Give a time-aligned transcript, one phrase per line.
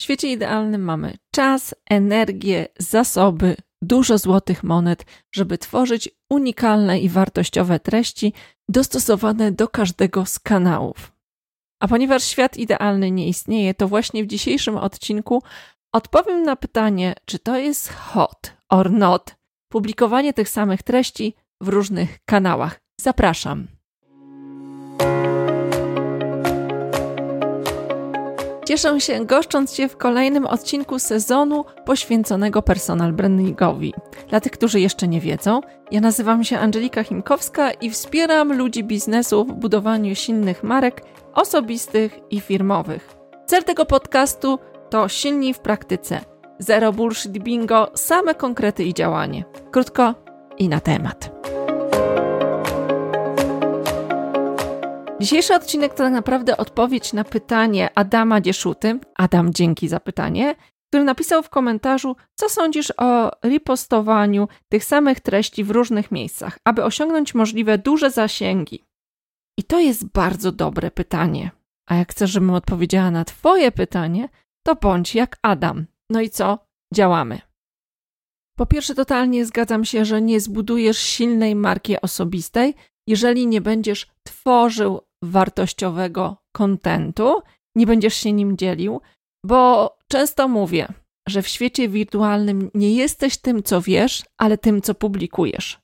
[0.00, 7.80] W świecie idealnym mamy czas, energię, zasoby, dużo złotych monet, żeby tworzyć unikalne i wartościowe
[7.80, 8.32] treści
[8.68, 11.12] dostosowane do każdego z kanałów.
[11.80, 15.42] A ponieważ świat idealny nie istnieje, to właśnie w dzisiejszym odcinku
[15.92, 19.36] odpowiem na pytanie, czy to jest hot or not
[19.68, 22.80] publikowanie tych samych treści w różnych kanałach.
[23.00, 23.77] Zapraszam.
[28.68, 33.94] Cieszę się goszcząc Cię w kolejnym odcinku sezonu poświęconego personal brandingowi.
[34.28, 35.60] Dla tych, którzy jeszcze nie wiedzą,
[35.90, 41.02] ja nazywam się Angelika Chimkowska i wspieram ludzi biznesu w budowaniu silnych marek
[41.34, 43.16] osobistych i firmowych.
[43.46, 44.58] Cel tego podcastu
[44.90, 46.20] to silni w praktyce.
[46.58, 49.44] Zero bullshit bingo, same konkrety i działanie.
[49.70, 50.14] Krótko
[50.58, 51.37] i na temat.
[55.20, 58.98] Dzisiejszy odcinek to tak naprawdę odpowiedź na pytanie Adama Dzieszuty.
[59.16, 60.54] Adam, dzięki za pytanie,
[60.90, 66.84] który napisał w komentarzu, co sądzisz o ripostowaniu tych samych treści w różnych miejscach, aby
[66.84, 68.84] osiągnąć możliwe duże zasięgi.
[69.58, 71.50] I to jest bardzo dobre pytanie.
[71.88, 74.28] A jak chcesz, żebym odpowiedziała na Twoje pytanie,
[74.66, 75.86] to bądź jak Adam.
[76.10, 76.58] No i co?
[76.94, 77.40] Działamy.
[78.58, 82.74] Po pierwsze, totalnie zgadzam się, że nie zbudujesz silnej marki osobistej,
[83.08, 87.42] jeżeli nie będziesz tworzył wartościowego kontentu,
[87.76, 89.00] nie będziesz się nim dzielił,
[89.44, 90.88] bo często mówię,
[91.28, 95.78] że w świecie wirtualnym nie jesteś tym, co wiesz, ale tym, co publikujesz.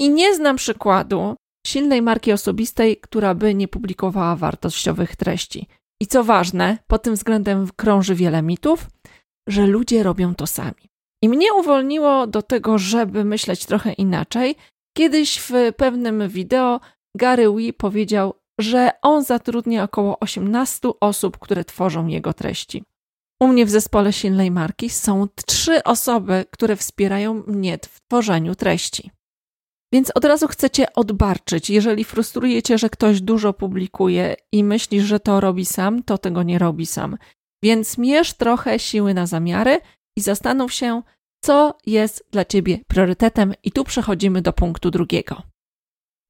[0.00, 5.66] I nie znam przykładu silnej marki osobistej, która by nie publikowała wartościowych treści.
[6.02, 8.86] I co ważne, pod tym względem krąży wiele mitów,
[9.48, 10.90] że ludzie robią to sami.
[11.22, 14.56] I mnie uwolniło do tego, żeby myśleć trochę inaczej.
[14.96, 16.80] Kiedyś w pewnym wideo
[17.16, 22.84] Gary Wee powiedział, że on zatrudnia około 18 osób, które tworzą jego treści.
[23.42, 29.10] U mnie w zespole silnej marki są trzy osoby, które wspierają mnie w tworzeniu treści.
[29.92, 31.70] Więc od razu chcecie odbarczyć.
[31.70, 36.58] Jeżeli frustrujecie, że ktoś dużo publikuje i myślisz, że to robi sam, to tego nie
[36.58, 37.16] robi sam.
[37.62, 39.80] Więc mierz trochę siły na zamiary
[40.16, 41.02] i zastanów się,
[41.44, 45.42] co jest dla ciebie priorytetem, i tu przechodzimy do punktu drugiego.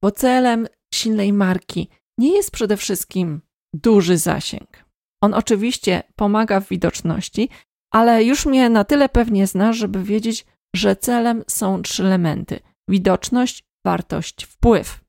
[0.01, 3.41] Bo celem silnej marki nie jest przede wszystkim
[3.73, 4.85] duży zasięg.
[5.23, 7.49] On oczywiście pomaga w widoczności,
[7.93, 10.45] ale już mnie na tyle pewnie znasz, żeby wiedzieć,
[10.75, 15.01] że celem są trzy elementy: widoczność, wartość, wpływ.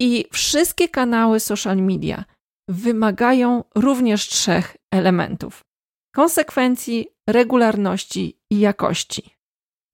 [0.00, 2.24] I wszystkie kanały social media
[2.68, 5.60] wymagają również trzech elementów:
[6.14, 9.41] konsekwencji, regularności i jakości.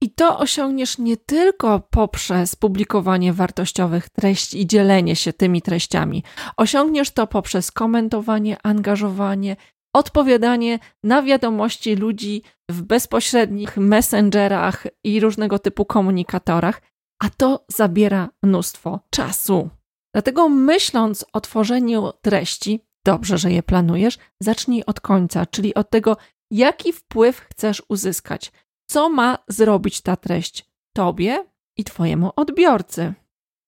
[0.00, 6.25] I to osiągniesz nie tylko poprzez publikowanie wartościowych treści i dzielenie się tymi treściami.
[6.56, 9.56] Osiągniesz to poprzez komentowanie, angażowanie,
[9.94, 16.82] odpowiadanie na wiadomości ludzi w bezpośrednich messengerach i różnego typu komunikatorach,
[17.22, 19.70] a to zabiera mnóstwo czasu.
[20.15, 26.16] Dlatego myśląc o tworzeniu treści, dobrze, że je planujesz, zacznij od końca, czyli od tego,
[26.50, 28.53] jaki wpływ chcesz uzyskać
[28.91, 30.66] co ma zrobić ta treść
[30.97, 31.44] tobie
[31.76, 33.15] i twojemu odbiorcy.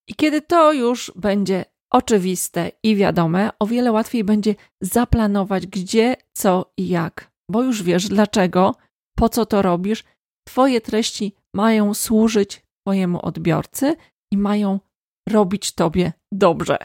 [0.08, 6.72] I kiedy to już będzie oczywiste i wiadome, o wiele łatwiej będzie zaplanować gdzie, co
[6.76, 8.74] i jak, bo już wiesz dlaczego,
[9.16, 10.04] po co to robisz.
[10.48, 13.96] Twoje treści mają służyć Twojemu odbiorcy
[14.32, 14.80] i mają
[15.28, 16.78] robić Tobie dobrze.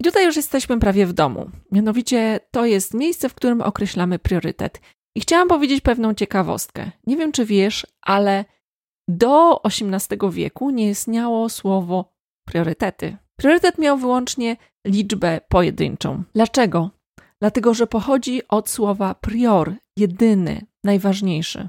[0.00, 1.50] I tutaj już jesteśmy prawie w domu.
[1.72, 4.80] Mianowicie to jest miejsce, w którym określamy priorytet.
[5.14, 6.90] I chciałam powiedzieć pewną ciekawostkę.
[7.06, 8.44] Nie wiem, czy wiesz, ale
[9.08, 12.12] do XVIII wieku nie istniało słowo
[12.46, 13.16] priorytety.
[13.36, 14.56] Priorytet miał wyłącznie
[14.86, 16.22] liczbę pojedynczą.
[16.34, 16.90] Dlaczego?
[17.40, 21.68] Dlatego, że pochodzi od słowa prior, jedyny, najważniejszy.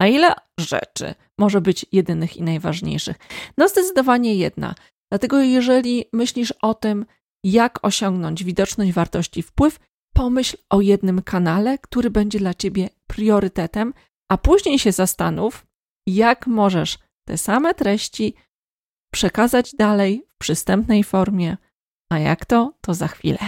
[0.00, 3.16] A ile rzeczy może być jedynych i najważniejszych?
[3.58, 4.74] No, zdecydowanie jedna.
[5.12, 7.06] Dlatego, jeżeli myślisz o tym,
[7.44, 9.80] jak osiągnąć widoczność wartości wpływ,
[10.12, 13.94] pomyśl o jednym kanale, który będzie dla ciebie priorytetem,
[14.30, 15.66] a później się zastanów,
[16.06, 16.98] jak możesz
[17.28, 18.34] te same treści
[19.12, 21.56] przekazać dalej w przystępnej formie,
[22.12, 23.38] a jak to, to za chwilę.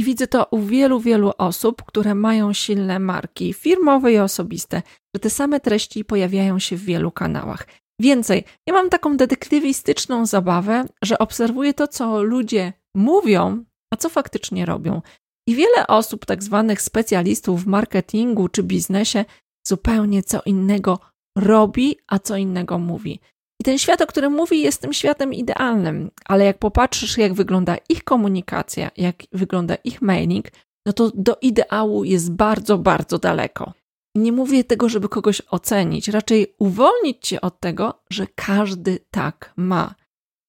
[0.00, 4.82] I widzę to u wielu, wielu osób, które mają silne marki firmowe i osobiste,
[5.14, 7.66] że te same treści pojawiają się w wielu kanałach.
[8.00, 14.66] Więcej, ja mam taką detektywistyczną zabawę, że obserwuję to, co ludzie mówią, a co faktycznie
[14.66, 15.02] robią.
[15.50, 19.24] I wiele osób, tak zwanych specjalistów w marketingu czy biznesie,
[19.66, 20.98] zupełnie co innego
[21.38, 23.20] robi, a co innego mówi.
[23.60, 27.76] I ten świat, o którym mówi, jest tym światem idealnym, ale jak popatrzysz, jak wygląda
[27.88, 30.46] ich komunikacja, jak wygląda ich mailing,
[30.86, 33.72] no to do ideału jest bardzo, bardzo daleko.
[34.14, 39.94] Nie mówię tego, żeby kogoś ocenić, raczej uwolnić cię od tego, że każdy tak ma.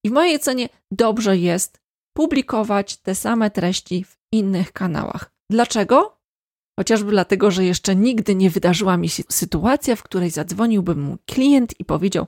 [0.04, 1.81] I w mojej ocenie dobrze jest
[2.12, 5.32] publikować te same treści w innych kanałach.
[5.50, 6.18] Dlaczego?
[6.78, 11.80] Chociażby dlatego, że jeszcze nigdy nie wydarzyła mi się sytuacja, w której zadzwoniłby mu klient
[11.80, 12.26] i powiedział: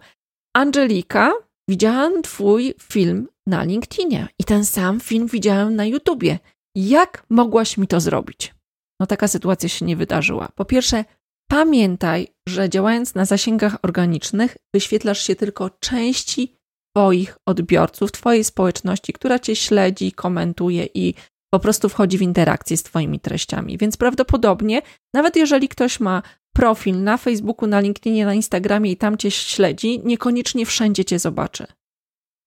[0.56, 1.32] Angelika,
[1.68, 6.38] widziałam Twój film na LinkedInie i ten sam film widziałem na YouTubie.
[6.74, 8.54] Jak mogłaś mi to zrobić?
[9.00, 10.48] No, taka sytuacja się nie wydarzyła.
[10.54, 11.04] Po pierwsze,
[11.50, 16.56] pamiętaj, że działając na zasięgach organicznych, wyświetlasz się tylko części
[16.96, 21.14] Twoich odbiorców, Twojej społeczności, która Cię śledzi, komentuje i
[21.54, 23.78] po prostu wchodzi w interakcję z Twoimi treściami.
[23.78, 24.82] Więc prawdopodobnie,
[25.14, 26.22] nawet jeżeli ktoś ma
[26.54, 31.66] profil na Facebooku, na LinkedInie, na Instagramie i tam Cię śledzi, niekoniecznie wszędzie Cię zobaczy.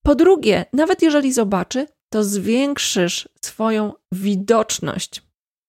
[0.06, 5.22] Po drugie, nawet jeżeli zobaczy, to zwiększysz swoją widoczność.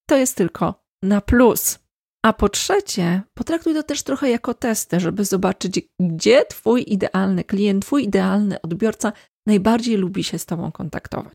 [0.09, 1.79] To jest tylko na plus.
[2.25, 7.85] A po trzecie, potraktuj to też trochę jako testy, żeby zobaczyć, gdzie Twój idealny klient,
[7.85, 9.13] Twój idealny odbiorca
[9.47, 11.33] najbardziej lubi się z Tobą kontaktować.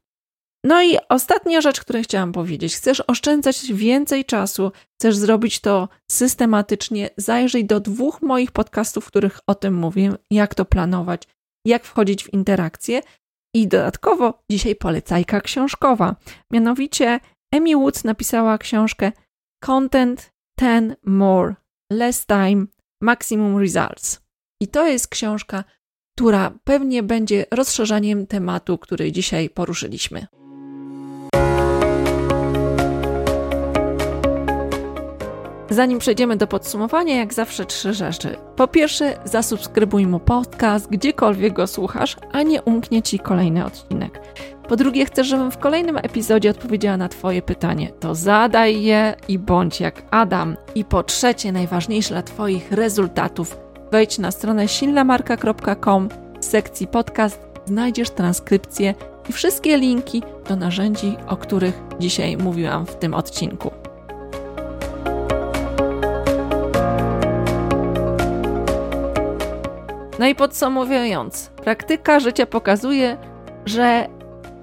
[0.65, 2.77] No i ostatnia rzecz, którą chciałam powiedzieć.
[2.77, 9.39] Chcesz oszczędzać więcej czasu, chcesz zrobić to systematycznie, zajrzyj do dwóch moich podcastów, w których
[9.47, 11.23] o tym mówię, jak to planować,
[11.67, 13.03] jak wchodzić w interakcje.
[13.57, 16.17] I dodatkowo dzisiaj polecajka książkowa.
[16.53, 17.21] Mianowicie
[17.55, 19.13] Amy Woods napisała książkę
[19.65, 21.55] Content 10 More,
[21.93, 22.67] Less Time,
[23.01, 24.21] Maximum Results.
[24.61, 25.65] I to jest książka,
[26.17, 30.27] która pewnie będzie rozszerzaniem tematu, który dzisiaj poruszyliśmy.
[35.71, 38.37] Zanim przejdziemy do podsumowania, jak zawsze trzy rzeczy.
[38.57, 44.21] Po pierwsze, zasubskrybuj mu podcast, gdziekolwiek go słuchasz, a nie umknie ci kolejny odcinek.
[44.69, 49.39] Po drugie, chcesz, żebym w kolejnym epizodzie odpowiedziała na Twoje pytanie, to zadaj je i
[49.39, 50.57] bądź jak Adam.
[50.75, 53.59] I po trzecie, najważniejsze dla Twoich rezultatów,
[53.93, 56.09] wejdź na stronę silnamarka.com
[56.41, 58.95] w sekcji podcast, znajdziesz transkrypcję
[59.29, 63.71] i wszystkie linki do narzędzi, o których dzisiaj mówiłam w tym odcinku.
[70.19, 73.17] No i podsumowując, praktyka życia pokazuje,
[73.67, 74.14] że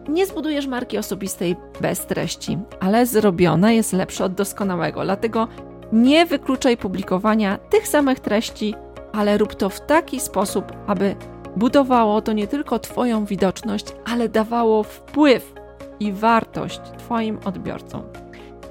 [0.10, 5.04] nie zbudujesz marki osobistej bez treści, ale zrobione jest lepsze od doskonałego.
[5.04, 5.48] Dlatego
[5.92, 8.76] nie wykluczaj publikowania tych samych treści,
[9.14, 11.16] ale rób to w taki sposób, aby
[11.56, 15.54] budowało to nie tylko Twoją widoczność, ale dawało wpływ
[16.00, 18.04] i wartość Twoim odbiorcom.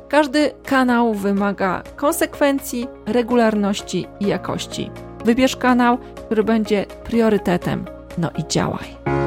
[0.08, 4.90] Każdy kanał wymaga konsekwencji, regularności i jakości.
[5.24, 7.84] Wybierz kanał, który będzie priorytetem.
[8.18, 9.19] No i działaj.